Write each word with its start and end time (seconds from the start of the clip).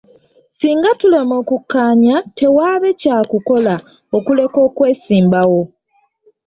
Singa 0.57 0.91
tulema 0.99 1.33
okukkaanya, 1.41 2.15
tewaabe 2.37 2.89
kyakukola 3.01 3.75
okuleka 4.17 4.57
okwesimbawo. 4.67 5.61